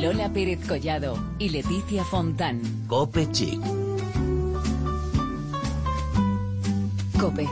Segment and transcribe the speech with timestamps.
[0.00, 2.62] Lola Pérez Collado y Leticia Fontán.
[2.86, 3.60] Cope Chic.
[7.18, 7.48] Cope.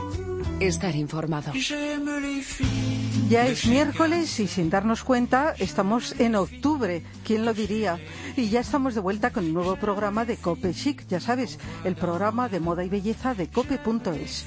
[0.61, 1.51] Estar informado.
[3.29, 7.99] Ya es miércoles y sin darnos cuenta estamos en octubre, ¿quién lo diría?
[8.37, 11.95] Y ya estamos de vuelta con un nuevo programa de Cope Chic, ya sabes, el
[11.95, 14.45] programa de moda y belleza de cope.es.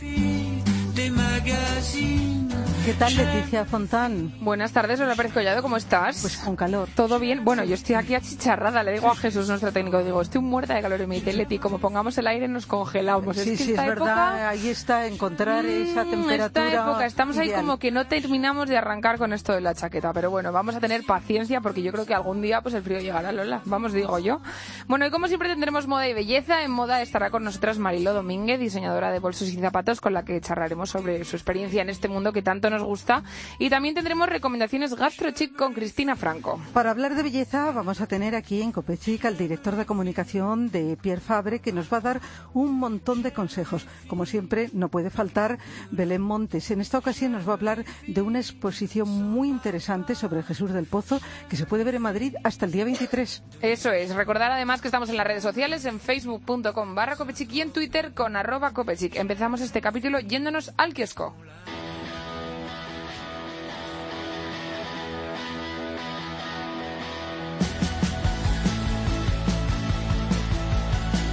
[2.85, 4.33] ¿Qué tal, Leticia Fontán?
[4.41, 6.23] Buenas tardes, Lola Pérez Collado, ¿cómo estás?
[6.23, 6.89] Pues con calor.
[6.97, 7.45] ¿Todo bien?
[7.45, 10.81] Bueno, yo estoy aquí achicharrada, le digo a Jesús, nuestro técnico, digo, estoy muerta de
[10.83, 13.37] calor y me dice, Leti, como pongamos el aire nos congelamos.
[13.37, 16.83] Sí, es que sí, esta es época- verdad, ahí está, encontrar esa Mm, temperatura Esta
[16.91, 17.61] época, estamos ahí ideal.
[17.61, 20.81] como que no terminamos de arrancar con esto de la chaqueta, pero bueno, vamos a
[20.81, 24.19] tener paciencia porque yo creo que algún día pues el frío llegará, Lola, vamos, digo
[24.19, 24.41] yo.
[24.89, 28.59] Bueno, y como siempre tendremos moda y belleza, en moda estará con nosotras Marilo Domínguez,
[28.59, 32.33] diseñadora de bolsos y zapatos, con la que charlaremos sobre su experiencia en este mundo
[32.33, 33.23] que tanto nos gusta,
[33.59, 36.61] y también tendremos recomendaciones gastrochic con Cristina Franco.
[36.73, 40.97] Para hablar de belleza vamos a tener aquí en Copechic al director de comunicación de
[40.97, 42.21] Pierre Fabre que nos va a dar
[42.55, 43.87] un montón de consejos.
[44.09, 45.59] Como siempre no puede faltar
[45.91, 46.71] Belén Montes.
[46.71, 50.87] En esta ocasión nos va a hablar de una exposición muy interesante sobre Jesús del
[50.87, 53.43] Pozo que se puede ver en Madrid hasta el día 23.
[53.63, 54.15] Eso es.
[54.15, 58.13] Recordar además que estamos en las redes sociales, en facebook.com barra copechic y en Twitter
[58.15, 59.17] con arroba copechic.
[59.17, 61.35] Empezamos este capítulo yéndonos al kiosco.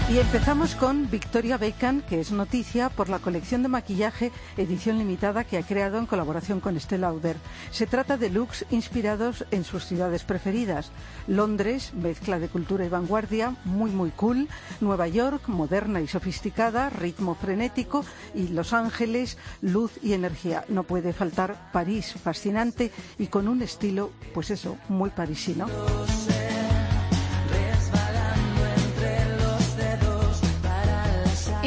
[0.10, 5.44] Y empezamos con Victoria Beckham, que es noticia por la colección de maquillaje edición limitada
[5.44, 7.36] que ha creado en colaboración con Estée Lauder.
[7.72, 10.92] Se trata de looks inspirados en sus ciudades preferidas.
[11.28, 14.48] Londres, mezcla de cultura y vanguardia, muy muy cool.
[14.80, 18.06] Nueva York, moderna y sofisticada, ritmo frenético.
[18.34, 20.64] Y Los Ángeles, luz y energía.
[20.70, 25.68] No puede faltar París, fascinante y con un estilo, pues eso, muy parisino.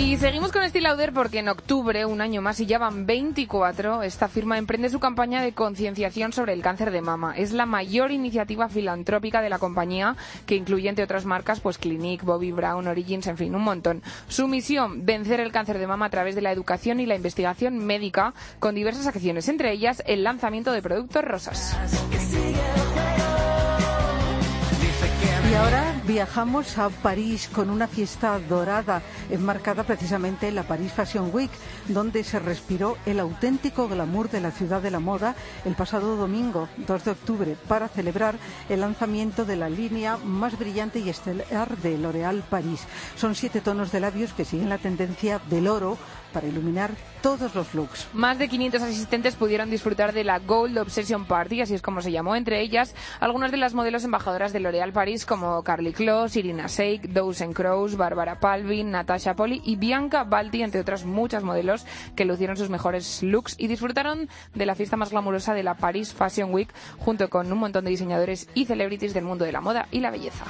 [0.00, 4.02] Y seguimos con Estée Lauder porque en octubre, un año más y ya van 24,
[4.02, 7.34] esta firma emprende su campaña de concienciación sobre el cáncer de mama.
[7.36, 10.16] Es la mayor iniciativa filantrópica de la compañía
[10.46, 14.02] que incluye entre otras marcas pues Clinique, Bobby Brown, Origins, en fin, un montón.
[14.26, 17.76] Su misión, vencer el cáncer de mama a través de la educación y la investigación
[17.84, 21.76] médica con diversas acciones, entre ellas el lanzamiento de productos rosas.
[25.50, 29.00] Y ahora viajamos a París con una fiesta dorada
[29.30, 31.52] enmarcada precisamente en la Paris Fashion Week,
[31.86, 36.68] donde se respiró el auténtico glamour de la ciudad de la moda el pasado domingo,
[36.78, 38.34] 2 de octubre, para celebrar
[38.68, 42.80] el lanzamiento de la línea más brillante y estelar de L'Oréal París.
[43.14, 45.96] Son siete tonos de labios que siguen la tendencia del oro
[46.30, 46.90] para iluminar
[47.22, 48.08] todos los looks.
[48.12, 52.12] Más de 500 asistentes pudieron disfrutar de la Gold Obsession Party, así es como se
[52.12, 56.66] llamó, entre ellas algunas de las modelos embajadoras de L'Oréal París como Carly Kloss, Irina
[56.66, 61.84] Shayk, Dawson Crows, Barbara Palvin, Natasha Polly y Bianca Balti, entre otras muchas modelos
[62.16, 66.14] que lucieron sus mejores looks y disfrutaron de la fiesta más glamurosa de la Paris
[66.14, 69.86] Fashion Week junto con un montón de diseñadores y celebrities del mundo de la moda
[69.90, 70.44] y la belleza.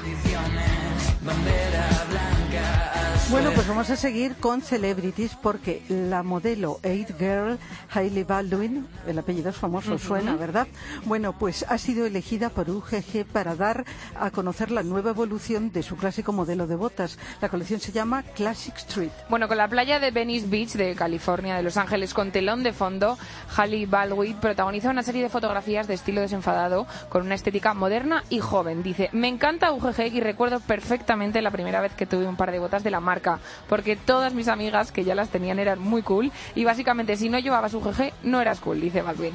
[3.30, 7.60] Bueno, pues vamos a seguir con celebrities porque la modelo Eight Girl,
[7.92, 10.66] Hailey Baldwin, el apellido es famoso, suena, ¿verdad?
[11.04, 13.84] Bueno, pues ha sido elegida por UGG para dar
[14.18, 17.18] a conocer la nueva evolución de su clásico modelo de botas.
[17.40, 19.12] La colección se llama Classic Street.
[19.28, 22.72] Bueno, con la playa de Venice Beach de California, de Los Ángeles, con telón de
[22.72, 23.16] fondo,
[23.56, 28.40] Halle Baldwin protagoniza una serie de fotografías de estilo desenfadado con una estética moderna y
[28.40, 28.82] joven.
[28.82, 30.89] Dice, me encanta UGG y recuerdo perfectamente
[31.42, 34.48] la primera vez que tuve un par de botas de la marca, porque todas mis
[34.48, 38.40] amigas que ya las tenían eran muy cool y básicamente si no llevabas UGG no
[38.40, 39.34] eras cool, dice Baldwin.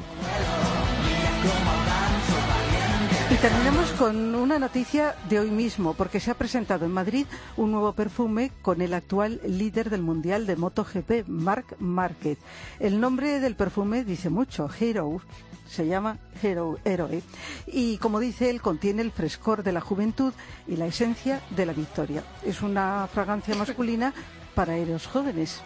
[3.46, 7.94] Terminamos con una noticia de hoy mismo, porque se ha presentado en Madrid un nuevo
[7.94, 12.40] perfume con el actual líder del Mundial de MotoGP, Marc Márquez.
[12.80, 15.22] El nombre del perfume dice mucho, Hero.
[15.70, 17.22] Se llama Hero, Héroe.
[17.68, 20.34] Y como dice él, contiene el frescor de la juventud
[20.68, 22.24] y la esencia de la victoria.
[22.44, 24.12] Es una fragancia masculina
[24.56, 25.62] para héroes jóvenes.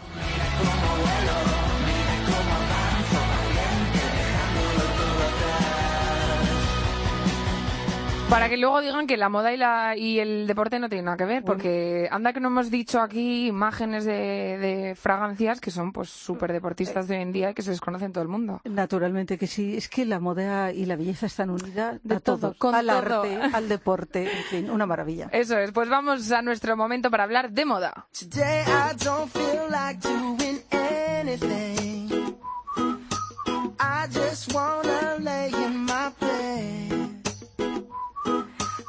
[8.30, 11.16] Para que luego digan que la moda y, la, y el deporte no tienen nada
[11.16, 14.12] que ver, porque anda que no hemos dicho aquí imágenes de,
[14.58, 18.06] de fragancias que son pues súper deportistas de hoy en día y que se desconocen
[18.06, 18.60] en todo el mundo.
[18.64, 19.76] Naturalmente que sí.
[19.76, 23.22] Es que la moda y la belleza están unidas De a todo, con al todo.
[23.22, 25.28] arte, al deporte, en fin, una maravilla.
[25.32, 28.06] Eso es, pues vamos a nuestro momento para hablar de moda.
[28.16, 32.36] Today I don't feel like doing anything.
[33.80, 36.19] I just wanna lay in my bed.
[36.19, 36.19] Esta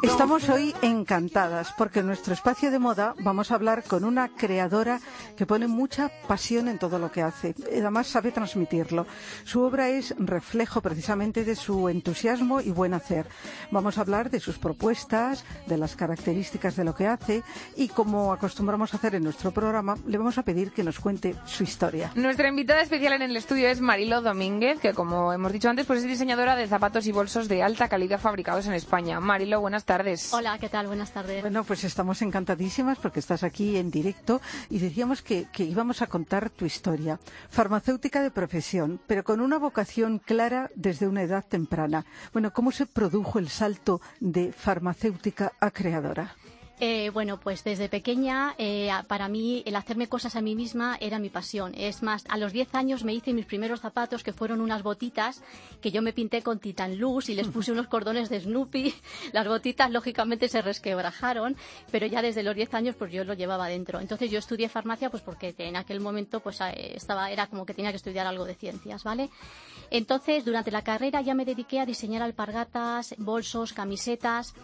[0.04, 5.00] Estamos hoy encantadas porque en nuestro espacio de moda vamos a hablar con una creadora
[5.38, 7.54] que pone mucha pasión en todo lo que hace.
[7.72, 9.06] Además sabe transmitirlo.
[9.44, 13.28] Su obra es reflejo precisamente de su entusiasmo y buen hacer.
[13.70, 17.44] Vamos a hablar de sus propuestas, de las características de lo que hace
[17.76, 21.36] y como acostumbramos a hacer en nuestro programa, le vamos a pedir que nos cuente
[21.46, 22.12] su historia.
[22.16, 26.00] Nuestra invitada especial en el estudio es Marilo Domínguez, que como hemos dicho antes, pues
[26.00, 29.20] es diseñadora de zapatos y bolsos de alta calidad fabricados en España.
[29.20, 29.91] Marilo, buenas tardes.
[30.32, 30.88] Hola, ¿qué tal?
[30.88, 31.42] Buenas tardes.
[31.42, 34.40] Bueno, pues estamos encantadísimas porque estás aquí en directo
[34.70, 37.20] y decíamos que, que íbamos a contar tu historia.
[37.50, 42.06] Farmacéutica de profesión, pero con una vocación clara desde una edad temprana.
[42.32, 46.38] Bueno, ¿cómo se produjo el salto de farmacéutica a creadora?
[46.84, 51.20] Eh, bueno, pues desde pequeña, eh, para mí, el hacerme cosas a mí misma era
[51.20, 51.74] mi pasión.
[51.78, 55.44] Es más, a los 10 años me hice mis primeros zapatos, que fueron unas botitas
[55.80, 58.96] que yo me pinté con Titan Luz y les puse unos cordones de Snoopy.
[59.32, 61.56] Las botitas, lógicamente, se resquebrajaron,
[61.92, 64.00] pero ya desde los 10 años, pues yo lo llevaba dentro.
[64.00, 67.76] Entonces yo estudié farmacia, pues porque en aquel momento, pues eh, estaba, era como que
[67.76, 69.30] tenía que estudiar algo de ciencias, ¿vale?
[69.92, 74.56] Entonces, durante la carrera ya me dediqué a diseñar alpargatas, bolsos, camisetas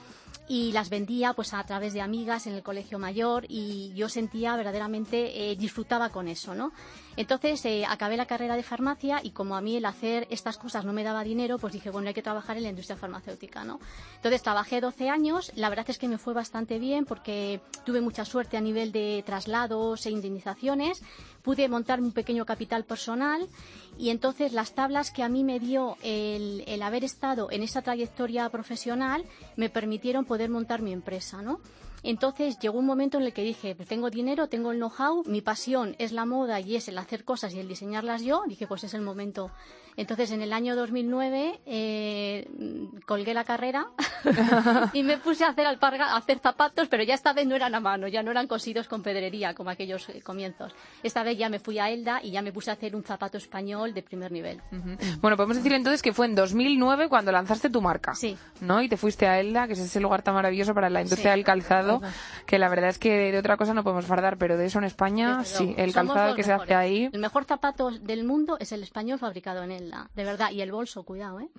[0.48, 4.56] y las vendía pues a través de amigas en el colegio mayor y yo sentía
[4.56, 6.72] verdaderamente eh, disfrutaba con eso no
[7.18, 10.86] entonces eh, acabé la carrera de farmacia y como a mí el hacer estas cosas
[10.86, 13.80] no me daba dinero pues dije bueno hay que trabajar en la industria farmacéutica no
[14.16, 18.24] entonces trabajé 12 años la verdad es que me fue bastante bien porque tuve mucha
[18.24, 21.02] suerte a nivel de traslados e indemnizaciones
[21.48, 23.48] pude montar un pequeño capital personal
[23.98, 27.82] y entonces las tablas que a mí me dio el, el haber estado en esa
[27.82, 29.24] trayectoria profesional
[29.56, 31.62] me permitieron poder montar mi empresa, ¿no?
[32.04, 35.96] Entonces llegó un momento en el que dije, tengo dinero, tengo el know-how, mi pasión
[36.00, 38.44] es la moda y es el hacer cosas y el diseñarlas yo.
[38.46, 39.50] Dije, pues es el momento.
[39.98, 42.48] Entonces en el año 2009 eh,
[43.06, 43.88] colgué la carrera
[44.94, 47.74] y me puse a hacer, alparga, a hacer zapatos, pero ya esta vez no eran
[47.76, 50.74] a mano, ya no eran cosidos con pedrería como aquellos eh, comienzos.
[51.04, 53.38] Esta vez ya me fui a Elda y ya me puse a hacer un zapato
[53.38, 54.62] español de primer nivel.
[55.20, 58.14] Bueno, podemos decir entonces que fue en 2009 cuando lanzaste tu marca.
[58.14, 58.38] Sí.
[58.62, 58.82] ¿No?
[58.82, 61.38] Y te fuiste a Elda, que es ese lugar tan maravilloso para la industria Sí.
[61.38, 62.02] del calzado,
[62.46, 64.86] que la verdad es que de otra cosa no podemos fardar, pero de eso en
[64.86, 65.82] España, Desde sí, luego.
[65.82, 67.10] el Somos calzado que se hace ahí.
[67.12, 70.52] El mejor zapato del mundo es el español fabricado en Elda, de verdad.
[70.52, 71.50] Y el bolso, cuidado, ¿eh?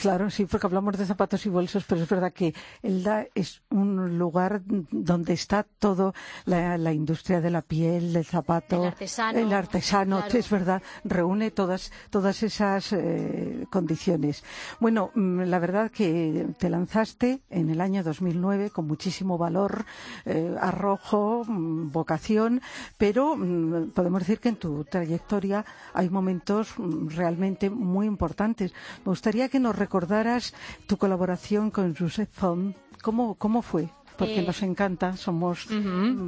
[0.00, 4.18] Claro, sí, porque hablamos de zapatos y bolsos, pero es verdad que Elda es un
[4.18, 6.14] lugar donde está todo
[6.44, 10.38] la, la industria de la piel, del zapato, El artesano, el artesano, claro.
[10.38, 14.44] es verdad, reúne todas todas esas eh, condiciones.
[14.80, 19.84] Bueno, mm, la verdad que te lanzaste en el año 2009 con muchísimo valor,
[20.24, 22.60] eh, arrojo, mm, vocación,
[22.98, 25.64] pero mm, podemos decir que en tu trayectoria
[25.94, 26.74] hay momentos
[27.06, 28.72] realmente muy importantes.
[29.04, 30.54] Me gustaría que nos recordaras
[30.86, 32.76] tu colaboración con Josep Font.
[33.02, 33.88] ¿Cómo, cómo fue?
[34.16, 35.64] Porque Eh, nos encanta, somos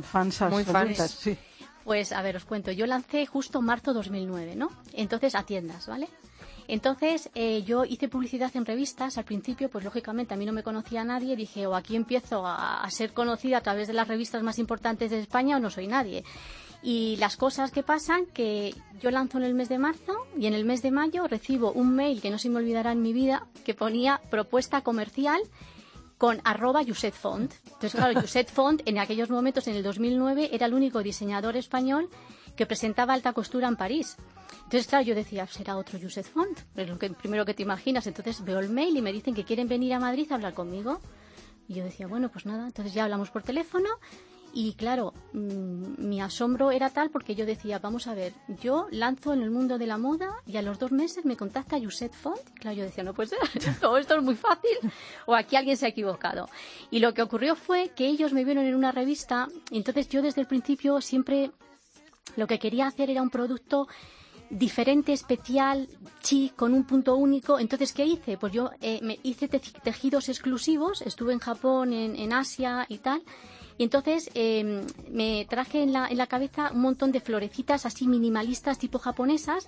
[0.02, 0.96] fans Muy absolutas.
[0.96, 1.10] fans.
[1.10, 1.38] sí.
[1.84, 2.72] Pues a ver, os cuento.
[2.72, 4.70] Yo lancé justo marzo 2009, ¿no?
[4.94, 6.08] Entonces a tiendas, ¿vale?
[6.68, 9.18] Entonces eh, yo hice publicidad en revistas.
[9.18, 11.36] Al principio, pues lógicamente a mí no me conocía nadie.
[11.36, 15.20] Dije, o aquí empiezo a, ser conocida a través de las revistas más importantes de
[15.20, 16.24] España o no soy nadie.
[16.82, 20.54] Y las cosas que pasan, que yo lanzo en el mes de marzo y en
[20.54, 23.46] el mes de mayo recibo un mail que no se me olvidará en mi vida,
[23.64, 25.40] que ponía propuesta comercial
[26.18, 27.52] con arroba Yuset Font.
[27.64, 32.08] Entonces, claro, Yuset Font en aquellos momentos, en el 2009, era el único diseñador español
[32.56, 34.16] que presentaba alta costura en París.
[34.64, 38.06] Entonces, claro, yo decía, será otro Yuset Font, es lo que, primero que te imaginas.
[38.06, 41.00] Entonces veo el mail y me dicen que quieren venir a Madrid a hablar conmigo.
[41.68, 43.88] Y yo decía, bueno, pues nada, entonces ya hablamos por teléfono.
[44.56, 48.32] Y claro, mm, mi asombro era tal porque yo decía, vamos a ver,
[48.62, 51.76] yo lanzo en el mundo de la moda y a los dos meses me contacta
[51.76, 52.38] Yuset Font.
[52.60, 54.78] Claro, yo decía, no puede ser, esto, esto es muy fácil.
[55.26, 56.48] O aquí alguien se ha equivocado.
[56.92, 60.22] Y lo que ocurrió fue que ellos me vieron en una revista y entonces yo
[60.22, 61.50] desde el principio siempre
[62.36, 63.88] lo que quería hacer era un producto
[64.58, 65.88] diferente, especial,
[66.22, 67.58] chic, con un punto único.
[67.58, 68.36] Entonces, ¿qué hice?
[68.38, 72.98] Pues yo eh, me hice te- tejidos exclusivos, estuve en Japón, en, en Asia y
[72.98, 73.22] tal.
[73.76, 78.06] Y entonces eh, me traje en la, en la cabeza un montón de florecitas así
[78.06, 79.66] minimalistas, tipo japonesas.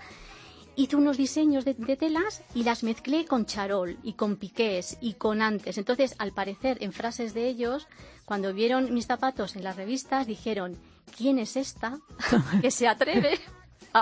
[0.78, 5.14] Hice unos diseños de, de telas y las mezclé con charol y con piqués y
[5.14, 5.78] con antes.
[5.78, 7.88] Entonces, al parecer, en frases de ellos,
[8.26, 10.76] cuando vieron mis zapatos en las revistas, dijeron,
[11.16, 11.98] ¿quién es esta
[12.60, 13.40] que se atreve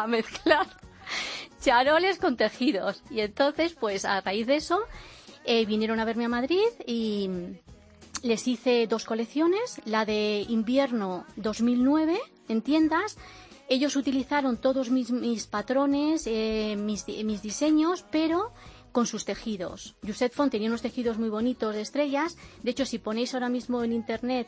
[0.03, 0.67] a mezclar
[1.61, 3.03] charoles con tejidos?
[3.11, 4.81] Y entonces, pues a raíz de eso,
[5.45, 7.29] eh, vinieron a verme a Madrid y
[8.23, 13.19] les hice dos colecciones, la de invierno 2009 en tiendas.
[13.69, 18.53] Ellos utilizaron todos mis, mis patrones, eh, mis, mis diseños, pero
[18.93, 19.97] con sus tejidos.
[20.07, 22.37] Josep Font tenía unos tejidos muy bonitos de estrellas.
[22.63, 24.47] De hecho, si ponéis ahora mismo en internet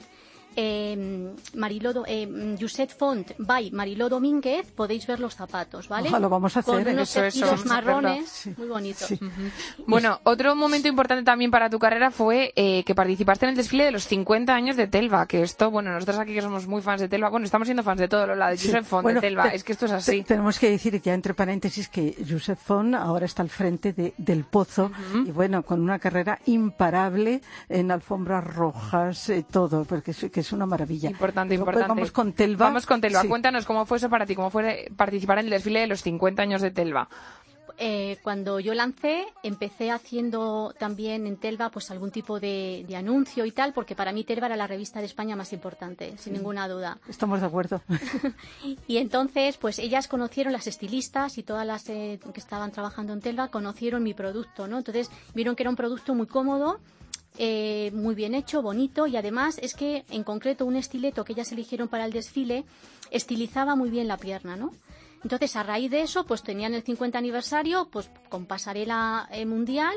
[0.57, 6.09] eh, Mariló, eh, Josep Font by Mariló Domínguez, podéis ver los zapatos, ¿vale?
[6.09, 6.85] Ojalá, lo vamos a hacer.
[6.85, 8.55] Con unos Eso, eso, tejidos marrones, Sí.
[8.57, 9.07] muy bonitos.
[9.09, 9.19] Sí.
[9.87, 13.85] Bueno, otro momento importante también para tu carrera fue eh, que participaste en el desfile
[13.85, 17.01] de los 50 años de Telva, que esto, bueno, nosotros aquí que somos muy fans
[17.01, 18.69] de Telva, bueno, estamos siendo fans de todo, la de Sí.
[18.69, 20.23] Josep Font, Bueno, de Telva, te- es que esto es así.
[20.23, 24.45] tenemos que decir ya entre paréntesis que Josep Font ahora está al frente de- del
[24.45, 24.91] Pozo
[25.27, 30.53] y bueno, con una carrera imparable en alfombras rojas, eh, todo, porque es, que es
[30.53, 31.11] una maravilla.
[31.11, 31.89] Importante, importante.
[31.89, 32.67] Vamos con Telva.
[32.67, 33.23] Vamos con Telva.
[33.23, 33.29] Sí.
[33.29, 36.43] Cuéntanos cómo fue eso para ti, cómo fue participar en el desfile de los 50
[36.43, 37.09] años de Telva.
[37.79, 43.45] Eh, cuando yo lancé, empecé haciendo también en Telva pues algún tipo de, de anuncio
[43.45, 46.69] y tal, porque para mí Telva era la revista de España más importante, sin ninguna
[46.69, 46.99] duda.
[47.07, 47.83] Estamos de acuerdo.
[48.89, 53.21] Y entonces, pues ellas conocieron, las estilistas y todas las eh, que estaban trabajando en
[53.21, 54.79] Telva, conocieron mi producto, ¿no?
[54.79, 56.79] Entonces vieron que era un producto muy cómodo,
[57.39, 61.53] eh, muy bien hecho, bonito y además es que en concreto un estileto que ellas
[61.53, 62.65] eligieron para el desfile
[63.11, 64.73] estilizaba muy bien la pierna, ¿no?
[65.23, 69.95] Entonces, a raíz de eso, pues tenían el 50 aniversario, pues con pasarela eh, mundial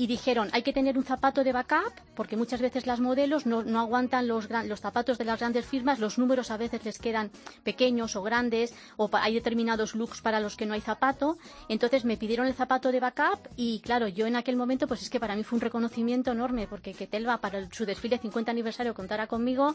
[0.00, 3.64] y dijeron, hay que tener un zapato de backup, porque muchas veces las modelos no,
[3.64, 7.00] no aguantan los, gran- los zapatos de las grandes firmas, los números a veces les
[7.00, 7.32] quedan
[7.64, 11.36] pequeños o grandes, o hay determinados looks para los que no hay zapato.
[11.68, 15.10] Entonces me pidieron el zapato de backup y claro, yo en aquel momento, pues es
[15.10, 18.52] que para mí fue un reconocimiento enorme, porque que Telva para el- su desfile 50
[18.52, 19.74] aniversario contara conmigo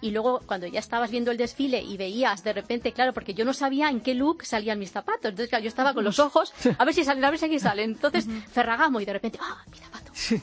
[0.00, 3.44] y luego cuando ya estabas viendo el desfile y veías de repente, claro, porque yo
[3.44, 6.54] no sabía en qué look salían mis zapatos, entonces claro, yo estaba con los ojos,
[6.78, 7.90] a ver si salen, a ver si aquí salen.
[7.90, 10.10] Entonces Ferragamo y de repente, ¡ah, mi zapato!
[10.12, 10.42] Sí.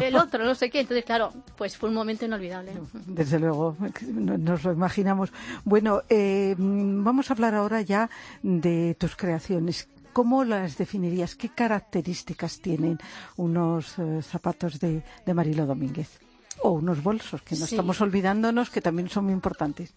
[0.00, 0.80] El otro, no sé qué.
[0.80, 2.72] Entonces, claro, pues fue un momento inolvidable.
[3.06, 3.76] Desde luego,
[4.12, 5.32] no- nos lo imaginamos.
[5.64, 8.08] Bueno, eh, vamos a hablar ahora ya
[8.42, 9.88] de tus creaciones.
[10.12, 11.34] ¿Cómo las definirías?
[11.34, 12.98] ¿Qué características tienen
[13.36, 16.20] unos eh, zapatos de, de Marilo Domínguez?
[16.62, 17.74] O unos bolsos, que no Sí.
[17.74, 19.92] estamos olvidándonos, que también son muy importantes.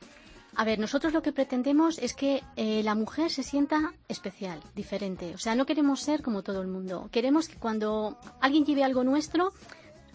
[0.59, 5.35] A ver, nosotros lo que pretendemos es que eh, la mujer se sienta especial, diferente.
[5.35, 7.09] O sea, no queremos ser como todo el mundo.
[7.11, 9.53] Queremos que cuando alguien lleve algo nuestro,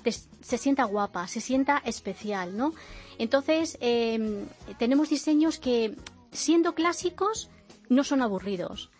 [0.04, 2.74] se sienta guapa, se sienta especial, ¿no?
[3.18, 4.44] Entonces, eh,
[4.80, 5.96] tenemos diseños que,
[6.32, 7.48] siendo clásicos,
[7.88, 8.90] no son aburridos.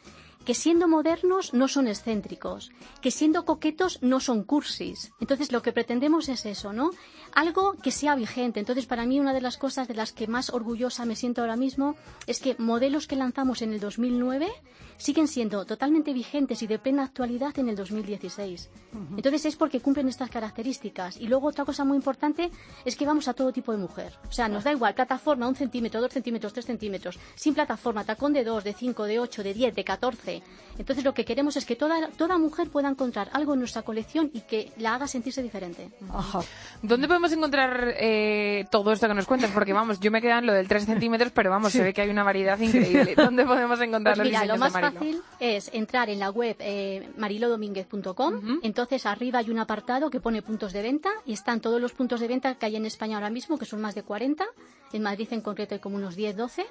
[0.45, 2.71] Que siendo modernos no son excéntricos,
[3.01, 5.13] que siendo coquetos no son cursis.
[5.21, 6.91] Entonces lo que pretendemos es eso, ¿no?
[7.35, 8.61] Algo que sea vigente.
[8.61, 11.57] Entonces para mí una de las cosas de las que más orgullosa me siento ahora
[11.57, 11.97] mismo
[12.27, 14.49] es que modelos que lanzamos en el 2009
[15.03, 18.71] siguen siendo totalmente vigentes y de plena actualidad en el 2016.
[19.17, 21.17] Entonces es porque cumplen estas características.
[21.17, 22.51] Y luego otra cosa muy importante
[22.85, 24.13] es que vamos a todo tipo de mujer.
[24.29, 28.33] O sea, nos da igual plataforma, un centímetro, dos centímetros, tres centímetros, sin plataforma, tacón
[28.33, 30.43] de dos, de cinco, de ocho, de diez, de catorce.
[30.79, 34.31] Entonces lo que queremos es que toda, toda mujer pueda encontrar algo en nuestra colección
[34.33, 35.91] y que la haga sentirse diferente.
[36.13, 36.41] Ajá.
[36.83, 39.53] ¿Dónde podemos encontrar eh, todo esto que nos cuentas?
[39.53, 42.01] Porque vamos, yo me quedo en lo del 3 centímetros, pero vamos, se ve que
[42.01, 43.15] hay una variedad increíble.
[43.15, 46.57] ¿Dónde podemos encontrar Pues los mira, lo más de fácil es entrar en la web
[46.59, 48.61] eh, marilodomínguez.com.
[48.63, 52.21] Entonces arriba hay un apartado que pone puntos de venta y están todos los puntos
[52.21, 54.45] de venta que hay en España ahora mismo, que son más de 40.
[54.93, 56.67] En Madrid en concreto hay como unos 10, 12.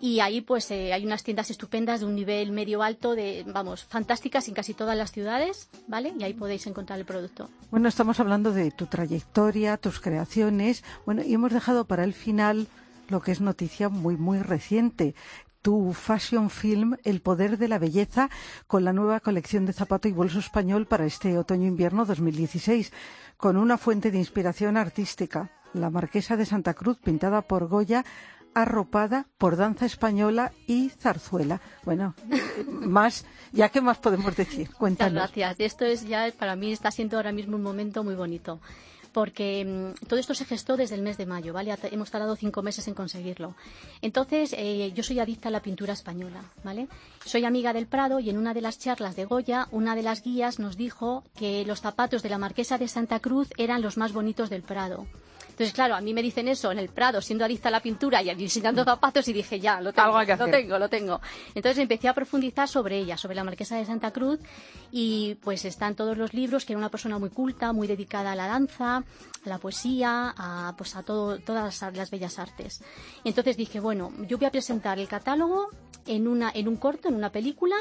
[0.00, 3.84] Y ahí pues eh, hay unas tiendas estupendas de un nivel medio alto, de vamos,
[3.84, 6.14] fantásticas en casi todas las ciudades, ¿vale?
[6.18, 7.50] Y ahí podéis encontrar el producto.
[7.70, 10.84] Bueno, estamos hablando de tu trayectoria, tus creaciones.
[11.04, 12.66] Bueno, y hemos dejado para el final
[13.08, 15.14] lo que es noticia muy, muy reciente.
[15.60, 18.30] Tu fashion film, El poder de la belleza,
[18.66, 22.92] con la nueva colección de zapato y bolso español para este otoño-invierno 2016,
[23.36, 28.06] con una fuente de inspiración artística, la Marquesa de Santa Cruz, pintada por Goya,
[28.54, 31.60] arropada por danza española y zarzuela.
[31.84, 32.14] Bueno,
[32.68, 34.66] más, ya qué más podemos decir.
[34.66, 35.14] Muchas Cuéntanos.
[35.14, 35.56] gracias.
[35.58, 38.60] Esto es ya, para mí está siendo ahora mismo un momento muy bonito.
[39.12, 41.76] Porque mm, todo esto se gestó desde el mes de mayo, ¿vale?
[41.90, 43.56] Hemos tardado cinco meses en conseguirlo.
[44.02, 46.86] Entonces, eh, yo soy adicta a la pintura española, ¿vale?
[47.24, 50.22] Soy amiga del Prado y en una de las charlas de Goya, una de las
[50.22, 54.12] guías nos dijo que los zapatos de la Marquesa de Santa Cruz eran los más
[54.12, 55.06] bonitos del Prado.
[55.60, 58.22] Entonces, claro, a mí me dicen eso en el Prado, siendo adicta a la pintura
[58.22, 60.54] y diseñando zapatos, y dije, ya, lo tengo, Algo hay que lo hacer.
[60.54, 61.20] tengo, lo tengo.
[61.54, 64.40] Entonces empecé a profundizar sobre ella, sobre la Marquesa de Santa Cruz,
[64.90, 68.36] y pues están todos los libros, que era una persona muy culta, muy dedicada a
[68.36, 69.04] la danza, a
[69.44, 72.82] la poesía, a, pues a todo, todas las, las bellas artes.
[73.24, 75.68] Entonces dije, bueno, yo voy a presentar el catálogo
[76.06, 77.76] en, una, en un corto, en una película,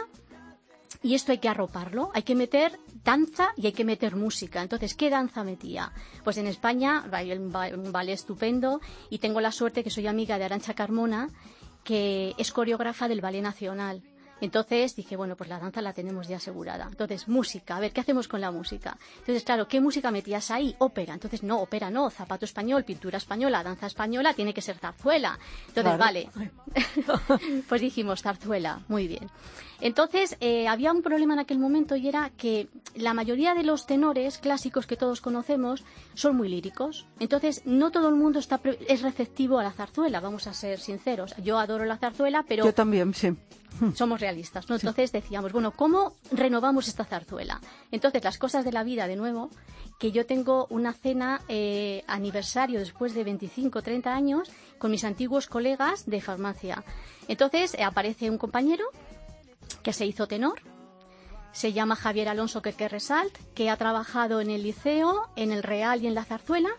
[1.04, 4.62] y esto hay que arroparlo, hay que meter danza y hay que meter música.
[4.62, 5.92] Entonces, ¿qué danza metía?
[6.24, 10.08] Pues en España hay un ba- un ballet estupendo y tengo la suerte que soy
[10.08, 11.30] amiga de Arancha Carmona,
[11.84, 14.04] que es coreógrafa del Ballet Nacional.
[14.42, 16.88] Entonces dije, bueno, pues la danza la tenemos ya asegurada.
[16.90, 18.98] Entonces, música, a ver, ¿qué hacemos con la música?
[19.20, 20.76] Entonces, claro, ¿qué música metías ahí?
[20.80, 21.14] Ópera.
[21.14, 25.38] Entonces, no, ópera no, zapato español, pintura española, danza española, tiene que ser zarzuela.
[25.68, 25.98] Entonces, Claro.
[25.98, 26.30] vale.
[27.68, 29.30] pues dijimos zarzuela, muy bien.
[29.82, 33.86] Entonces, eh, había un problema en aquel momento y era que la mayoría de los
[33.86, 35.84] tenores clásicos que todos conocemos
[36.16, 37.08] son muy líricos.
[37.20, 40.80] Entonces, no todo el mundo está pre- es receptivo a la zarzuela, vamos a ser
[40.80, 41.34] sinceros.
[41.38, 43.30] Yo adoro la zarzuela, pero Yo también, sí.
[43.96, 44.76] somos realistas, ¿no?
[44.76, 47.62] Entonces decíamos, bueno, ¿cómo renovamos esta zarzuela?
[47.92, 49.50] Entonces, las cosas de la vida, de nuevo,
[49.98, 55.48] que yo tengo una cena eh, aniversario después de 25, 30 años con mis antiguos
[55.48, 56.84] colegas de farmacia.
[57.28, 58.86] Entonces, eh, aparece un compañero
[59.84, 60.62] que se hizo tenor,
[61.52, 66.08] se llama Javier Alonso Quequerresalt, que ha trabajado en el liceo, en el Real y
[66.08, 66.70] en la Zarzuela.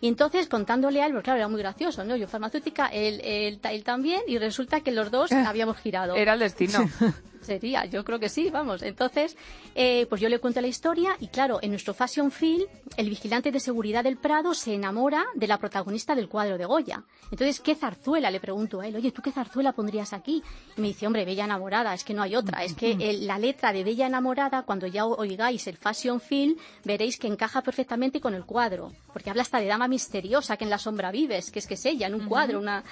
[0.00, 2.16] Y entonces, contándole a él, porque claro, era muy gracioso, ¿no?
[2.16, 6.14] Yo farmacéutica, él, él, él también, y resulta que los dos habíamos girado.
[6.14, 6.88] Era el destino.
[7.42, 8.82] Sería, yo creo que sí, vamos.
[8.82, 9.36] Entonces,
[9.74, 12.64] eh, pues yo le cuento la historia y claro, en nuestro Fashion Film,
[12.96, 17.02] el vigilante de seguridad del Prado se enamora de la protagonista del cuadro de Goya.
[17.30, 18.30] Entonces, ¿qué zarzuela?
[18.30, 20.42] Le pregunto a él, oye, ¿tú qué zarzuela pondrías aquí?
[20.76, 22.62] Y me dice, hombre, Bella Enamorada, es que no hay otra.
[22.62, 27.16] Es que el- la letra de Bella Enamorada, cuando ya oigáis el Fashion Film, veréis
[27.18, 28.92] que encaja perfectamente con el cuadro.
[29.12, 31.86] Porque habla hasta de dama misteriosa que en la sombra vives, que es que es
[31.86, 32.84] ella, en un cuadro, una...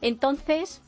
[0.00, 0.82] Entonces,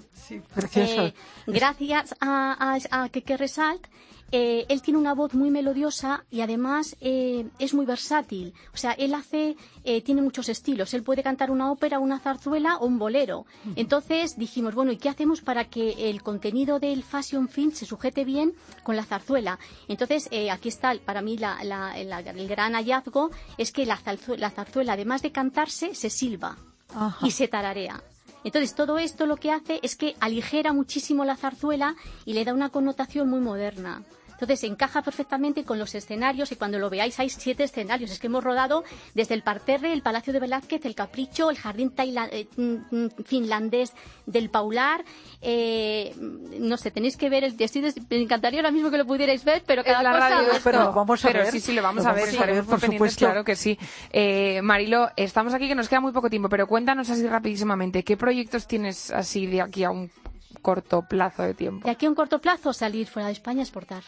[0.55, 1.07] Precioso.
[1.07, 1.15] eh,
[1.47, 3.87] gracias a, a, a Keke Resalt,
[4.31, 8.53] eh, él tiene una voz muy melodiosa y además eh, es muy versátil.
[8.75, 10.93] O sea, él hace, eh, tiene muchos estilos.
[10.93, 13.47] Él puede cantar una ópera, una zarzuela o un bolero.
[13.77, 18.25] Entonces dijimos, bueno, ¿y qué hacemos para que el contenido del Fashion Film se sujete
[18.27, 19.59] bien con la zarzuela?
[19.89, 24.37] Entonces, aquí está para mí la- la- la- el gran hallazgo, es que la zarzu-
[24.37, 26.59] la zarzuela, además de cantarse, se silba
[26.95, 27.27] Ajá.
[27.27, 28.03] y se tararea.
[28.45, 32.55] Entonces, todo esto lo que hace es que aligera muchísimo la zarzuela y le da
[32.55, 34.03] una connotación muy moderna.
[34.41, 38.11] Entonces, encaja perfectamente con los escenarios y cuando lo veáis hay siete escenarios.
[38.13, 41.91] Es que hemos rodado desde el parterre, el Palacio de Velázquez, el Capricho, el Jardín
[41.91, 43.93] taila- eh, mm, mm, finlandés
[44.27, 45.05] del Paular.
[45.41, 46.15] eh,
[46.61, 49.63] no sé, tenéis que ver el estoy Me encantaría ahora mismo que lo pudierais ver,
[49.67, 50.29] pero cada la cosa...
[50.29, 51.53] radio, pero lo vamos a pero ver.
[51.53, 53.19] sí, sí, lo vamos Lo a ver, vamos a estaremos ver, por supuesto.
[53.27, 53.79] claro que sí.
[54.13, 58.17] Eh, Marilo, estamos aquí que nos queda muy poco tiempo, pero cuéntanos así rapidísimamente, ¿qué
[58.17, 60.11] proyectos tienes así de aquí a un
[60.59, 61.85] corto plazo de tiempo?
[61.87, 64.03] De aquí a un corto plazo, salir fuera de España, exportar.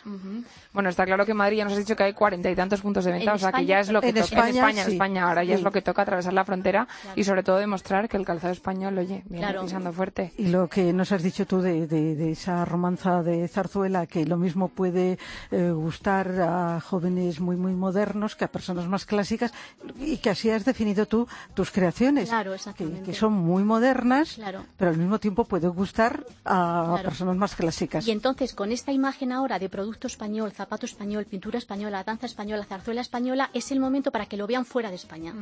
[0.72, 3.04] Bueno, está claro que Madrid ya nos has dicho que hay cuarenta y tantos puntos
[3.04, 4.24] de venta, En o sea que ya es lo que En toca.
[4.26, 4.92] España, en España, en sí.
[4.92, 7.20] España, ahora ya es lo que toca atravesar la frontera Claro.
[7.20, 9.62] y sobre todo demostrar que el calzado español, oye, viene Claro.
[9.62, 10.32] pisando fuerte.
[10.38, 14.24] Y lo que nos has dicho tú de, de- de esa romanza de zarzuela, que
[14.26, 15.18] lo mismo puede
[15.50, 19.52] eh, gustar a jóvenes muy, muy modernos que a personas más clásicas,
[19.98, 22.28] y que así has definido tú tus creaciones.
[22.28, 23.02] Claro, que, exactamente.
[23.02, 24.64] que son muy modernas, Claro.
[24.76, 27.02] pero al mismo tiempo puede gustar a Claro.
[27.08, 28.06] personas más clásicas.
[28.06, 32.64] Y entonces, con esta imagen ahora de producto español, zapato español, pintura española, danza española,
[32.64, 35.34] zarzuela española, es el momento para que lo vean fuera de España.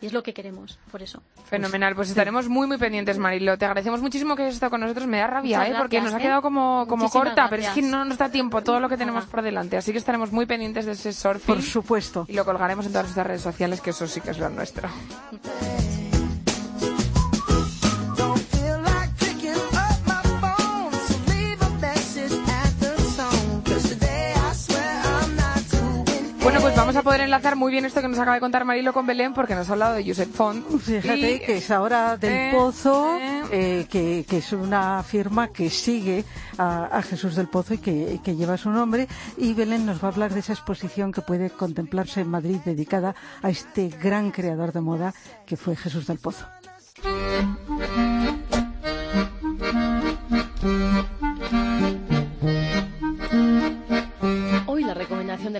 [0.00, 1.22] Y es lo que queremos, por eso.
[1.44, 3.56] Fenomenal, pues estaremos muy muy pendientes, Marilo.
[3.58, 5.06] Te agradecemos muchísimo que hayas estado con nosotros.
[5.06, 5.74] Me da rabia, ¿eh?
[5.76, 6.22] Porque nos ha ¿eh?
[6.22, 8.96] quedado como, como Muchísimas corta, pero es que no nos da tiempo todo lo que
[8.96, 9.76] tenemos por delante.
[9.76, 11.54] Así que estaremos muy pendientes de ese surfing.
[11.54, 12.26] Por supuesto.
[12.28, 14.88] Y lo colgaremos en todas nuestras redes sociales, que eso sí que es lo nuestro.
[26.42, 28.92] Bueno, pues vamos a poder enlazar muy bien esto que nos acaba de contar Marilo
[28.92, 30.66] con Belén, porque nos ha hablado de Josep Font.
[30.80, 33.42] Fíjate Y- que es ahora del eh, Pozo, eh.
[33.52, 36.24] eh, que, que es una firma que sigue
[36.58, 39.06] a, a Jesús del Pozo y que, que lleva su nombre.
[39.36, 43.14] Y Belén nos va a hablar de esa exposición que puede contemplarse en Madrid dedicada
[43.42, 45.14] a este gran creador de moda
[45.46, 46.44] que fue Jesús del Pozo.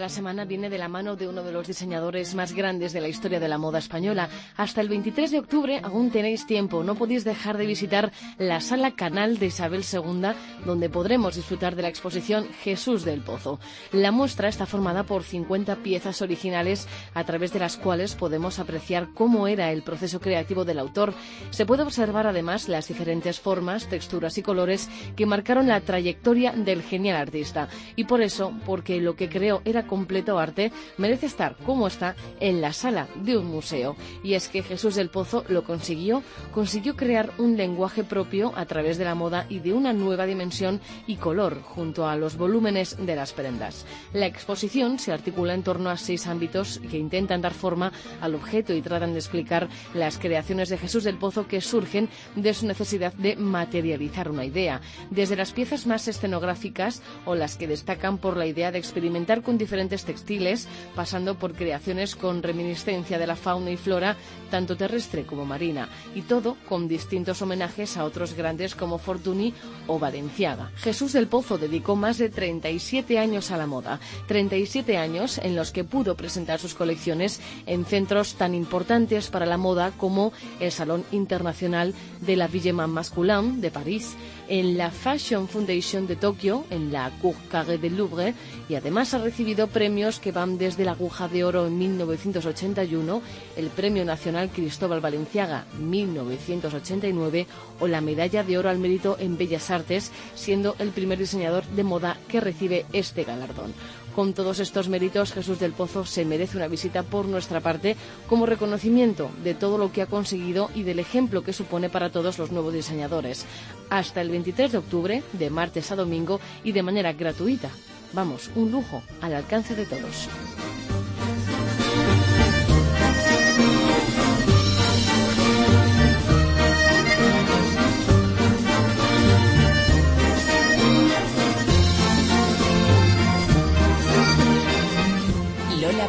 [0.03, 3.07] La semana viene de la mano de uno de los diseñadores más grandes de la
[3.07, 4.29] historia de la moda española.
[4.57, 6.83] Hasta el 23 de octubre aún tenéis tiempo.
[6.83, 10.33] No podéis dejar de visitar la sala canal de Isabel II,
[10.67, 13.61] donde podremos disfrutar de la exposición Jesús del Pozo.
[13.93, 19.11] La muestra está formada por 50 piezas originales a través de las cuales podemos apreciar
[19.15, 21.15] cómo era el proceso creativo del autor.
[21.51, 26.83] Se puede observar además las diferentes formas, texturas y colores que marcaron la trayectoria del
[26.83, 27.69] genial artista.
[27.95, 32.62] Y por eso, porque lo que creó era completo arte, merece estar como está en
[32.62, 33.94] la sala de un museo.
[34.24, 38.96] Y es que Jesús del Pozo lo consiguió, consiguió crear un lenguaje propio a través
[38.96, 43.14] de la moda y de una nueva dimensión y color junto a los volúmenes de
[43.14, 43.85] las prendas.
[44.14, 48.72] La exposición se articula en torno a seis ámbitos que intentan dar forma al objeto
[48.72, 53.12] y tratan de explicar las creaciones de Jesús del Pozo que surgen de su necesidad
[53.12, 58.46] de materializar una idea, desde las piezas más escenográficas o las que destacan por la
[58.46, 63.77] idea de experimentar con diferentes textiles, pasando por creaciones con reminiscencia de la fauna y
[63.77, 64.16] flora,
[64.51, 69.55] tanto terrestre como marina, y todo con distintos homenajes a otros grandes como Fortuny
[69.87, 70.71] o Valenciaga.
[70.77, 75.71] Jesús del Pozo dedicó más de 37 años a la moda, 37 años en los
[75.71, 81.05] que pudo presentar sus colecciones en centros tan importantes para la moda como el Salón
[81.12, 84.16] Internacional de la Villeman Masculin de París,
[84.53, 88.35] en la Fashion Foundation de Tokio, en la Cour Carré del Louvre,
[88.69, 93.23] y además ha recibido premios que van desde la Aguja de Oro en 1981,
[93.57, 97.47] el Premio Nacional Cristóbal Valenciaga 1989
[97.81, 101.85] o la Medalla de Oro al Mérito en Bellas Artes, siendo el primer diseñador de
[101.85, 103.73] moda que recibe este galardón.
[104.14, 107.96] Con todos estos méritos, Jesús del Pozo se merece una visita por nuestra parte
[108.29, 112.38] como reconocimiento de todo lo que ha conseguido y del ejemplo que supone para todos
[112.38, 113.46] los nuevos diseñadores.
[113.88, 117.70] Hasta el 23 de octubre, de martes a domingo y de manera gratuita.
[118.12, 120.29] Vamos, un lujo al alcance de todos.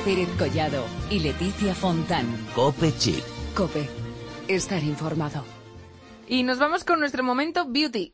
[0.04, 2.26] Pérez Collado y Leticia Fontán.
[2.54, 3.24] Cope Chic.
[3.56, 3.88] Cope.
[4.50, 5.46] Estar informado.
[6.28, 8.14] Y nos vamos con nuestro momento beauty.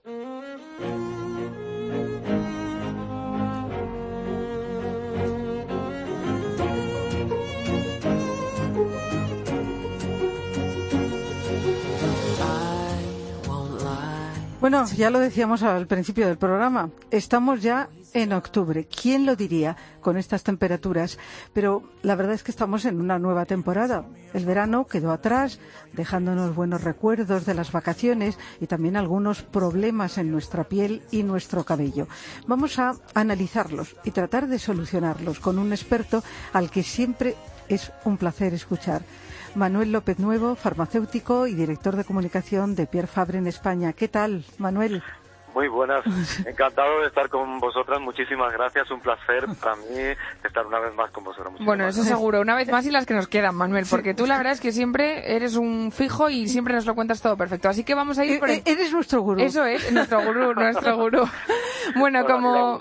[14.62, 16.90] Bueno, ya lo decíamos al principio del programa.
[17.12, 18.88] Estamos ya en octubre.
[18.88, 21.18] ¿Quién lo diría con estas temperaturas?
[21.54, 24.04] Pero la verdad es que estamos en una nueva temporada.
[24.34, 25.62] El verano quedó atrás,
[25.94, 31.64] dejándonos buenos recuerdos de las vacaciones y también algunos problemas en nuestra piel y nuestro
[31.64, 32.10] cabello.
[32.46, 37.38] Vamos a analizarlos y tratar de solucionarlos con un experto al que siempre
[37.70, 39.04] es un placer escuchar.
[39.60, 43.92] Manuel López Nuevo, farmacéutico y director de comunicación de Pierre Fabre en España.
[43.92, 45.04] ¿Qué tal, Manuel?
[45.54, 46.04] Muy buenas,
[46.46, 49.84] encantado de estar con vosotras, muchísimas gracias, un placer para mí
[50.44, 51.52] estar una vez más con vosotras.
[51.52, 52.18] Muchísimas Bueno, eso gracias.
[52.18, 54.62] seguro, una vez más y las que nos quedan, Manuel, porque tú la verdad es
[54.62, 57.68] que siempre eres un fijo y siempre nos lo cuentas todo perfecto.
[57.70, 58.58] Así que vamos a ir Eh, por el...
[58.58, 59.42] eh, Eres nuestro gurú.
[59.42, 61.28] Eso es, nuestro gurú, nuestro gurú.
[61.96, 62.80] Bueno, como,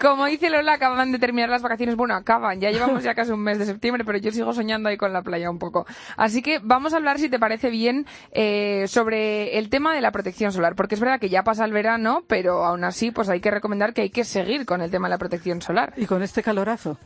[0.00, 1.96] como dice Lola, acaban de terminar las vacaciones.
[1.96, 4.96] Bueno, acaban, ya llevamos ya casi un mes de septiembre, pero yo sigo soñando ahí
[4.96, 5.86] con la playa un poco.
[6.16, 10.10] Así que vamos a hablar, si te parece bien, eh, sobre el tema de la
[10.12, 13.40] protección solar, porque es verdad que ya pasa el verano, pero aún así, pues hay
[13.40, 15.92] que recomendar que hay que seguir con el tema de la protección solar.
[15.96, 16.98] Y con este calorazo.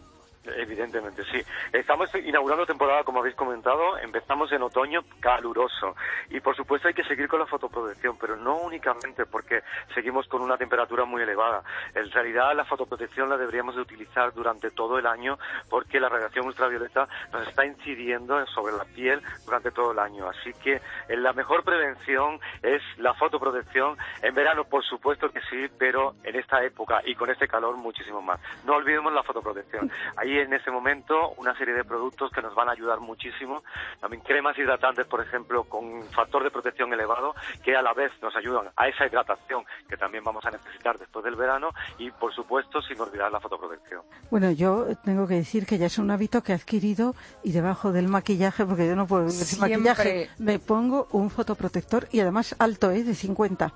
[0.46, 1.40] Evidentemente, sí.
[1.72, 3.96] Estamos inaugurando temporada, como habéis comentado.
[3.98, 5.96] Empezamos en otoño caluroso.
[6.30, 9.62] Y por supuesto hay que seguir con la fotoprotección, pero no únicamente porque
[9.94, 11.62] seguimos con una temperatura muy elevada.
[11.94, 15.38] En realidad la fotoprotección la deberíamos de utilizar durante todo el año
[15.70, 20.28] porque la radiación ultravioleta nos está incidiendo sobre la piel durante todo el año.
[20.28, 20.74] Así que
[21.08, 23.96] eh, la mejor prevención es la fotoprotección.
[24.22, 28.20] En verano, por supuesto que sí, pero en esta época y con este calor muchísimo
[28.20, 28.40] más.
[28.64, 29.90] No olvidemos la fotoprotección.
[30.38, 33.62] En ese momento una serie de productos que nos van a ayudar muchísimo.
[34.00, 38.34] También cremas hidratantes, por ejemplo, con factor de protección elevado, que a la vez nos
[38.36, 42.82] ayudan a esa hidratación que también vamos a necesitar después del verano y, por supuesto,
[42.82, 44.02] sin olvidar la fotoprotección.
[44.30, 47.92] Bueno, yo tengo que decir que ya es un hábito que he adquirido y debajo
[47.92, 52.56] del maquillaje, porque yo no puedo vivir sin maquillaje, me pongo un fotoprotector y además
[52.58, 53.04] alto, ¿eh?
[53.04, 53.72] De 50.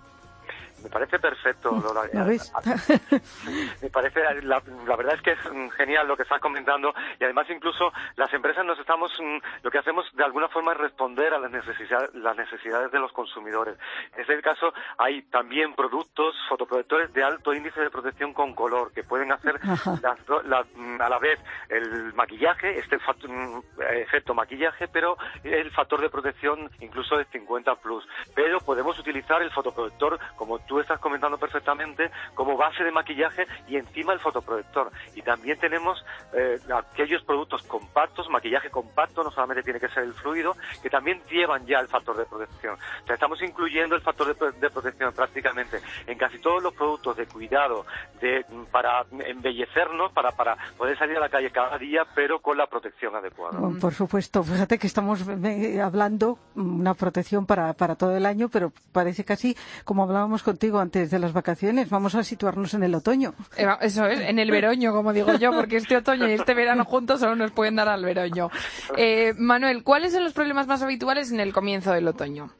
[0.83, 2.03] Me parece perfecto, Lola.
[2.13, 2.53] ¿Lo ves?
[3.83, 5.39] Me parece, la, la verdad es que es
[5.77, 9.79] genial lo que estás comentando y además incluso las empresas nos estamos, mm, lo que
[9.79, 13.77] hacemos de alguna forma es responder a las necesidades, las necesidades de los consumidores.
[14.15, 19.03] En este caso hay también productos fotoprotectores de alto índice de protección con color que
[19.05, 19.59] pueden hacer
[20.03, 21.39] las la- mm, a la vez
[21.69, 23.59] el maquillaje, este mm,
[23.91, 28.07] efecto maquillaje, pero el factor de protección incluso de 50 plus.
[28.35, 33.77] Pero podemos utilizar el fotoprotector como tú estás comentando perfectamente, como base de maquillaje y
[33.77, 34.93] encima el fotoprotector.
[35.17, 40.15] Y también tenemos eh, aquellos productos compactos, maquillaje compacto, no solamente tiene que ser el
[40.15, 42.75] fluido, que también llevan ya el factor de protección.
[42.75, 47.17] O sea, estamos incluyendo el factor de, de protección prácticamente en casi todos los productos
[47.17, 47.87] de cuidado
[48.21, 52.67] de, para embellecernos, para, para poder salir a la calle cada día, pero con la
[52.67, 53.59] protección adecuada.
[53.61, 58.27] Oh, Por supuesto, fíjate que estamos eh, hablando mm, una protección para, para todo el
[58.27, 61.89] año, pero parece casi como hablábamos contigo antes de las vacaciones.
[61.89, 63.33] Vamos a situarnos en el otoño.
[63.57, 66.85] Eh, Eso es, en el veroño, como digo yo, porque este otoño y este verano
[66.85, 68.51] juntos solo nos pueden dar al veroño.
[68.97, 72.51] Eh, Manuel, ¿cuáles son los problemas más habituales en el comienzo del otoño?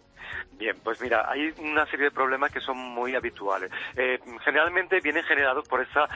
[0.59, 3.71] Bien, pues mira, hay una serie de problemas que son muy habituales.
[3.97, 6.07] Eh, generalmente vienen generados por esa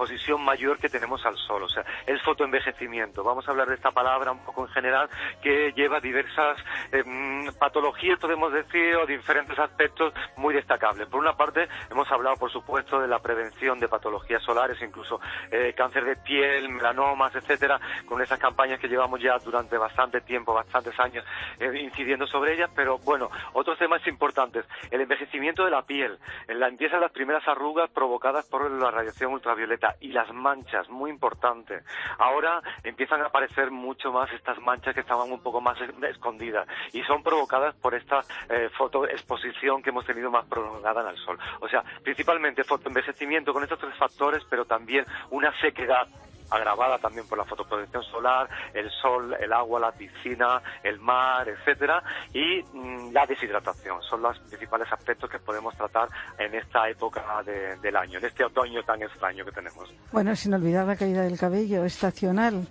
[0.00, 3.22] exposición mayor que tenemos al sol, o sea, el fotoenvejecimiento.
[3.22, 5.10] Vamos a hablar de esta palabra un poco en general
[5.42, 6.56] que lleva diversas
[6.90, 11.06] eh, mm, patologías, podemos decir, o diferentes aspectos muy destacables.
[11.08, 15.74] Por una parte, hemos hablado, por supuesto, de la prevención de patologías solares, incluso eh,
[15.76, 20.98] cáncer de piel, melanomas, etcétera, con esas campañas que llevamos ya durante bastante tiempo, bastantes
[20.98, 21.26] años,
[21.58, 22.70] eh, incidiendo sobre ellas.
[22.74, 27.46] Pero bueno, otros temas importantes, el envejecimiento de la piel, en la empiezan las primeras
[27.46, 31.82] arrugas provocadas por la radiación ultravioleta y las manchas, muy importante.
[32.18, 36.66] Ahora empiezan a aparecer mucho más estas manchas que estaban un poco más es- escondidas
[36.92, 41.38] y son provocadas por esta eh, fotoexposición que hemos tenido más prolongada en el sol.
[41.60, 46.06] O sea, principalmente fotoenvejecimiento con estos tres factores, pero también una sequedad
[46.50, 52.02] agravada también por la fotoprotección solar, el sol, el agua, la piscina, el mar, etcétera,
[52.32, 54.02] y mm, la deshidratación.
[54.02, 56.08] Son los principales aspectos que podemos tratar
[56.38, 59.92] en esta época de- del año, en este otoño tan extraño que tenemos.
[60.12, 62.66] Bueno, sin olvidar la caída del cabello estacional.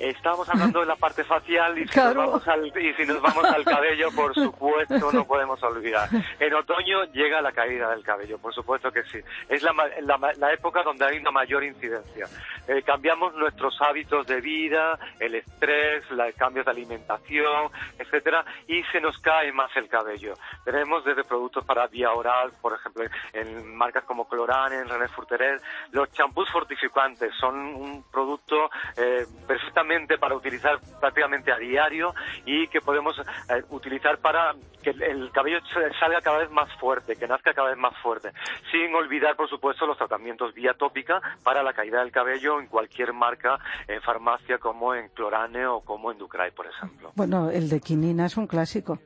[0.00, 2.14] Estábamos hablando de la parte facial y si, Claro.
[2.14, 6.08] nos vamos al, y si nos vamos al cabello, por supuesto, no podemos olvidar.
[6.38, 9.18] En otoño llega la caída del cabello, por supuesto que sí.
[9.48, 12.26] Es la, la, la época donde hay una mayor incidencia.
[12.66, 19.00] Eh, cambiamos nuestros hábitos de vida, el estrés, los cambios de alimentación, etcétera, y se
[19.00, 20.32] nos cae más el cabello.
[20.64, 25.60] Tenemos desde productos para vía oral, por ejemplo, en marcas como Clorane, en René Furteret,
[25.92, 29.89] los champús fortificantes son un producto eh, perfectamente
[30.20, 32.14] para utilizar prácticamente a diario
[32.46, 35.58] y que podemos eh, utilizar para que el- el cabello
[35.98, 38.30] salga cada vez más fuerte, que nazca cada vez más fuerte,
[38.70, 43.12] sin olvidar, por supuesto, los tratamientos vía tópica para la caída del cabello en cualquier
[43.12, 47.12] marca, en farmacia como en Clorane o como en Ducray, por ejemplo.
[47.14, 48.98] Bueno, el de quinina es un clásico.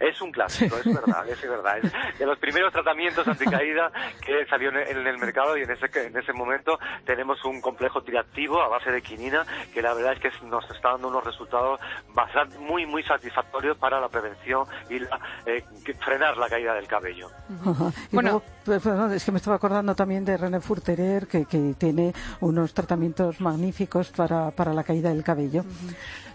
[0.00, 1.78] Es un clásico, es verdad, es verdad.
[1.78, 3.90] Es de los primeros tratamientos anticaída
[4.24, 8.60] que salió en el, mercado y en ese, en ese momento tenemos un complejo triactivo
[8.60, 11.80] a base de quinina que la verdad es que nos está dando unos resultados
[12.14, 15.64] bastante, muy, muy satisfactorios para la prevención y la, eh,
[16.04, 17.30] frenar la caída del cabello.
[18.10, 18.30] Bueno.
[18.30, 22.12] luego, pues, bueno, es que me estaba acordando también de René Furterer, que, que tiene
[22.40, 25.64] unos tratamientos magníficos para, para la caída del cabello.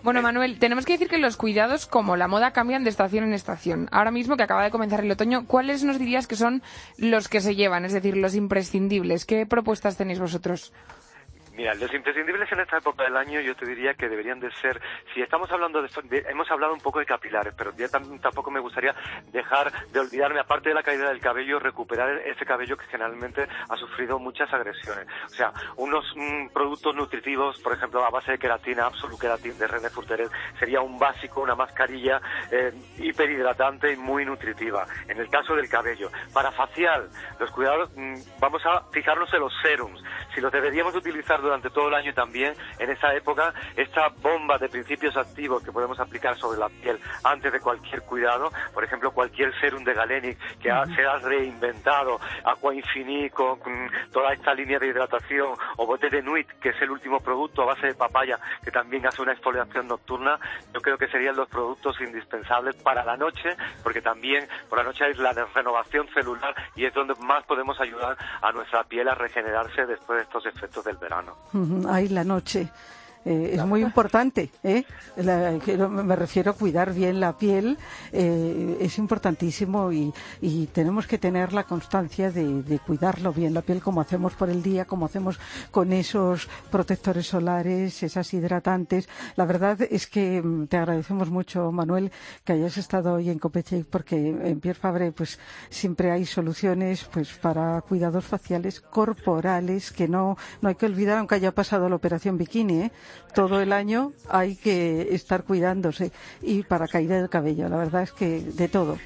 [0.03, 3.33] Bueno, Manuel, tenemos que decir que los cuidados, como la moda, cambian de estación en
[3.33, 3.46] estación.
[3.91, 6.62] Ahora mismo que acaba de comenzar el otoño, ¿cuáles nos dirías que son
[6.97, 9.25] los que se llevan, es decir, los imprescindibles?
[9.25, 10.73] ¿Qué propuestas tenéis vosotros?
[11.57, 14.79] Mira, los imprescindibles en esta época del año yo te diría que deberían de ser,
[15.13, 18.51] si estamos hablando de, de- hemos hablado un poco de capilares, pero ya tam- tampoco
[18.51, 18.93] me gustaría
[19.31, 23.75] dejar de olvidarme, aparte de la caída del cabello, recuperar ese cabello que generalmente ha
[23.75, 25.07] sufrido muchas agresiones.
[25.25, 29.89] O sea, unos mm, productos nutritivos, por ejemplo, a base de queratina, Absolute de René
[29.89, 34.85] Furteret, sería un básico, una mascarilla eh, hiperhidratante y muy nutritiva.
[35.07, 39.53] En el caso del cabello, para facial, los cuidados, mm, vamos a fijarnos en los
[39.63, 40.03] serums.
[40.35, 44.69] Si los deberíamos utilizar durante todo el año también, en esa época, esta bomba de
[44.69, 49.57] principios activos que podemos aplicar sobre la piel antes de cualquier cuidado, por ejemplo, cualquier
[49.60, 53.60] serum de Galenic que ha- se ha reinventado, Aqua Infini con
[54.12, 57.65] toda esta línea de hidratación, o Bote de Nuit, que es el último producto a
[57.65, 60.39] base de papaya, que también hace una exfoliación nocturna,
[60.73, 65.05] yo creo que serían los productos indispensables para la noche, porque también por la noche
[65.05, 69.86] hay la renovación celular y es donde más podemos ayudar a nuestra piel a regenerarse
[69.86, 71.37] después de estos efectos del verano.
[71.89, 72.69] Ahí la noche.
[73.27, 74.85] Eh, es muy importante, ¿eh?
[75.17, 77.77] Me refiero a cuidar bien la piel,
[78.13, 80.13] eh, es importantísimo y,
[80.71, 84.85] tenemos que tener la constancia de, cuidarlo bien la piel como hacemos por el día,
[84.85, 85.39] como hacemos
[85.71, 89.09] con esos protectores solares, esas hidratantes.
[89.35, 92.11] La verdad es que mm, te agradecemos mucho, Manuel,
[92.45, 95.37] que hayas estado hoy en Copeche porque en Pierre Fabre pues
[95.69, 101.35] siempre hay soluciones pues para cuidados faciales corporales que no, no hay que olvidar aunque
[101.35, 102.91] haya pasado la operación bikini, ¿eh?
[103.34, 108.12] Todo el año hay que estar cuidándose y para caída del cabello, la verdad es
[108.12, 108.97] que de todo.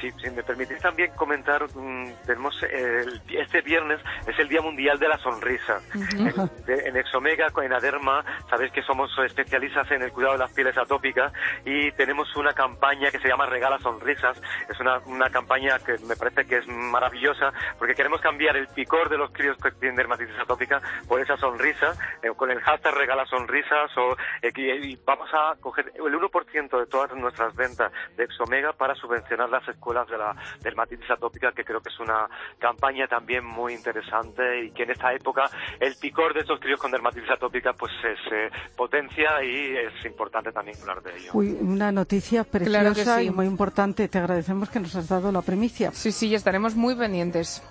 [0.00, 4.98] Si, si me permitís también comentar, mm, tenemos el- este viernes es el Día Mundial
[4.98, 5.80] de la Sonrisa.
[5.94, 10.52] en, de- en Exomega, en Aderma, sabéis que somos especialistas en el cuidado de las
[10.52, 11.32] pieles atópicas
[11.64, 14.40] y tenemos una campaña que se llama Regala Sonrisas.
[14.68, 19.08] Es una, una campaña que me parece que es maravillosa porque queremos cambiar el picor
[19.08, 23.26] de los críos que tienen dermatitis atópica por esa sonrisa, eh, con el hashtag Regala
[23.26, 28.72] Sonrisas o, eh, y vamos a coger el 1% de todas nuestras ventas de Exomega
[28.72, 33.44] para subvencionar las escuelas de la dermatitis atópica, que creo que es una campaña también
[33.44, 35.44] muy interesante y que en esta época
[35.78, 40.52] el picor de estos críos con dermatitis atópica pues se eh, potencia y es importante
[40.52, 41.30] también hablar de ello.
[41.34, 43.26] Uy, una noticia preciosa Claro sí.
[43.26, 44.08] y muy importante.
[44.08, 45.90] Te agradecemos que nos has dado la primicia.
[45.92, 47.62] Sí, sí, estaremos muy pendientes.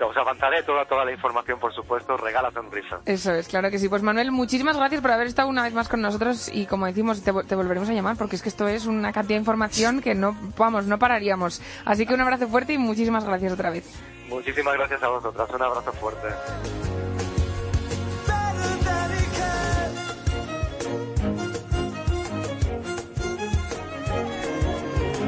[0.00, 3.00] Os avanzaré toda, toda la información, por supuesto, regala sonrisa.
[3.06, 3.88] Eso es, claro que sí.
[3.88, 7.22] Pues Manuel, muchísimas gracias por haber estado una vez más con nosotros y como decimos,
[7.22, 10.14] te, te volveremos a llamar porque es que esto es una cantidad de información que
[10.14, 11.62] no, vamos, no pararíamos.
[11.84, 13.84] Así que un abrazo fuerte y muchísimas gracias otra vez.
[14.28, 16.28] Muchísimas gracias a vosotras, un abrazo fuerte.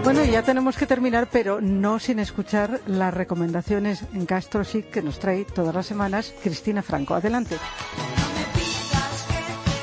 [0.05, 5.19] Bueno, ya tenemos que terminar, pero no sin escuchar las recomendaciones en GastroSic que nos
[5.19, 7.15] trae todas las semanas Cristina Franco.
[7.15, 7.57] Adelante.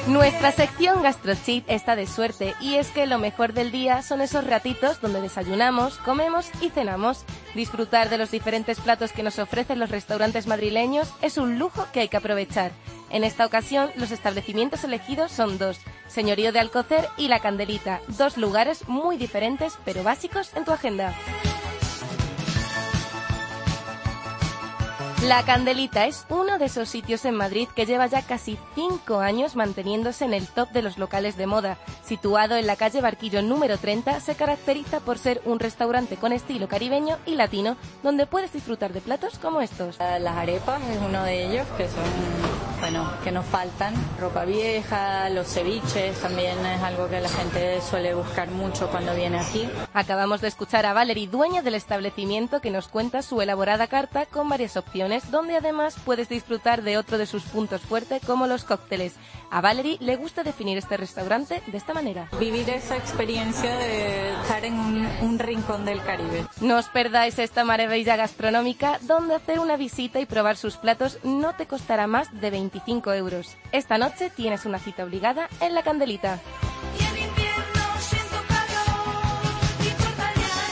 [0.05, 4.45] Nuestra sección GastroChit está de suerte y es que lo mejor del día son esos
[4.45, 7.25] ratitos donde desayunamos, comemos y cenamos.
[7.55, 12.01] Disfrutar de los diferentes platos que nos ofrecen los restaurantes madrileños es un lujo que
[12.01, 12.71] hay que aprovechar.
[13.09, 15.79] En esta ocasión, los establecimientos elegidos son dos,
[16.11, 21.15] Señorío de Alcocer y La Candelita, dos lugares muy diferentes pero básicos en tu agenda.
[25.23, 29.55] La Candelita es uno de esos sitios en Madrid que lleva ya casi cinco años
[29.55, 31.77] manteniéndose en el top de los locales de moda.
[32.03, 36.67] Situado en la calle Barquillo número 30, se caracteriza por ser un restaurante con estilo
[36.67, 39.99] caribeño y latino, donde puedes disfrutar de platos como estos.
[39.99, 43.93] Las arepas es uno de ellos, que son, bueno, que nos faltan.
[44.19, 49.39] Ropa vieja, los ceviches también es algo que la gente suele buscar mucho cuando viene
[49.39, 49.69] aquí.
[49.93, 54.49] Acabamos de escuchar a Valerie, dueña del establecimiento, que nos cuenta su elaborada carta con
[54.49, 59.13] varias opciones, donde además puedes disfrutar de otro de sus puntos fuertes, como los cócteles.
[59.51, 62.29] A Valerie le gusta definir este restaurante de esta manera.
[62.39, 66.45] Vivir esa experiencia de estar en un, un rincón del Caribe.
[66.61, 71.53] No os perdáis esta maravilla gastronómica donde hacer una visita y probar sus platos no
[71.53, 73.57] te costará más de 25 euros.
[73.71, 76.39] Esta noche tienes una cita obligada en La Candelita.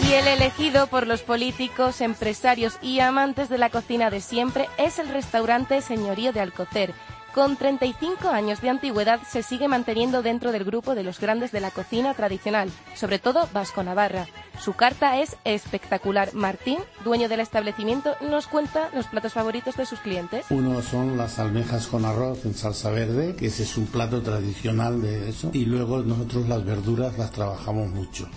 [0.08, 4.98] Y el elegido por los políticos, empresarios y amantes de la cocina de siempre es
[4.98, 6.94] el restaurante Señorío de Alcocer.
[7.34, 11.60] Con 35 años de antigüedad se sigue manteniendo dentro del grupo de los grandes de
[11.60, 14.26] la cocina tradicional, sobre todo vasco-navarra.
[14.60, 16.34] Su carta es espectacular.
[16.34, 20.48] Martín, dueño del establecimiento, nos cuenta los platos favoritos de sus clientes.
[20.50, 25.02] Uno son las almejas con arroz en salsa verde, que ese es un plato tradicional
[25.02, 25.52] de eso.
[25.54, 28.28] Y luego nosotros las verduras las trabajamos mucho.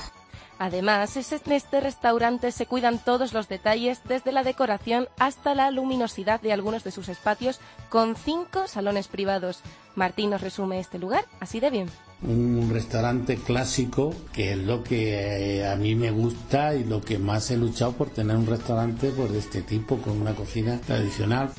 [0.63, 6.41] Además, en este restaurante se cuidan todos los detalles, desde la decoración hasta la luminosidad
[6.41, 9.59] de algunos de sus espacios, con cinco salones privados.
[9.97, 11.89] Martín nos resume este lugar así de bien.
[12.23, 17.19] Un restaurante clásico, que es lo que eh, a mí me gusta y lo que
[17.19, 21.51] más he luchado por tener un restaurante pues, de este tipo, con una cocina tradicional.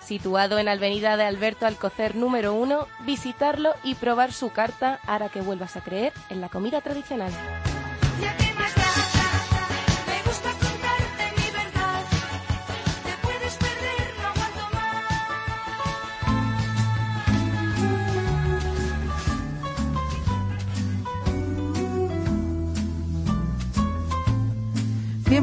[0.00, 5.40] Situado en Avenida de Alberto Alcocer número 1, visitarlo y probar su carta hará que
[5.40, 7.30] vuelvas a creer en la comida tradicional.
[8.20, 8.59] Me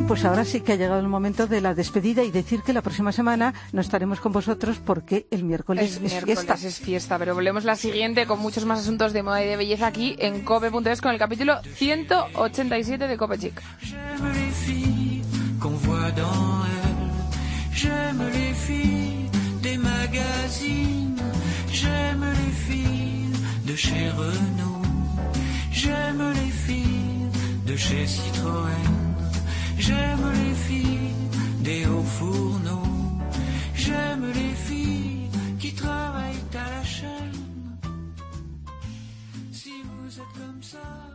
[0.07, 2.81] pues ahora sí que ha llegado el momento de la despedida y decir que la
[2.81, 6.67] próxima semana no estaremos con vosotros porque el miércoles Es es, miércoles, fiesta.
[6.67, 9.87] es fiesta, pero volvemos la siguiente con muchos más asuntos de moda y de belleza
[9.87, 13.61] aquí en cope.es con el capítulo 187 de Cope Chic.
[23.77, 24.81] Chez Renault.
[25.71, 27.29] J'aime les filles
[27.67, 29.06] de chez Citroën.
[29.77, 31.15] J'aime les filles
[31.61, 33.19] des hauts fourneaux.
[33.75, 37.77] J'aime les filles qui travaillent à la chaîne.
[39.51, 41.06] Si vous êtes comme ça.